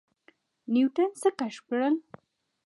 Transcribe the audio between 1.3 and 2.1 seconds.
کشف کړل؟